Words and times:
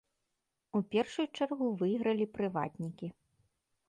У 0.77 0.79
першую 0.95 1.25
чаргу 1.39 1.67
выйгралі 1.81 2.25
прыватнікі. 2.39 3.11